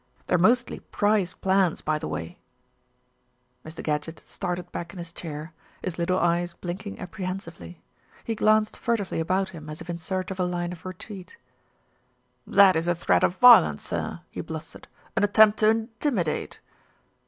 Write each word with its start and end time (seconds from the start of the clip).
They're 0.25 0.39
mostly 0.39 0.79
prize 0.79 1.35
plants, 1.35 1.81
by 1.81 1.99
the 1.99 2.07
way." 2.07 2.39
MR. 3.63 3.65
GADGETT 3.65 3.65
PAYS 3.65 3.77
A 3.77 3.81
CALL 3.83 3.85
245 3.85 3.85
Mr. 3.85 3.85
Gadgett 3.85 4.27
started 4.67 4.71
back 4.71 4.93
in 4.93 4.97
his 4.97 5.13
chair, 5.13 5.53
his 5.83 5.99
little 5.99 6.17
eyes 6.17 6.53
blinking 6.53 6.99
apprehensively. 6.99 7.83
He 8.23 8.33
glanced 8.33 8.75
furtively 8.75 9.19
about 9.19 9.49
him, 9.49 9.69
as 9.69 9.79
if 9.79 9.91
in 9.91 9.99
search 9.99 10.31
of 10.31 10.39
a 10.39 10.43
line 10.43 10.71
of 10.71 10.87
retreat. 10.87 11.37
"That 12.47 12.75
is 12.75 12.87
a 12.87 12.95
threat 12.95 13.23
of 13.23 13.35
violence, 13.35 13.83
sir," 13.83 14.21
he 14.31 14.41
blustered, 14.41 14.87
"an 15.15 15.23
attempt 15.23 15.59
to 15.59 15.69
intimidate." 15.69 16.61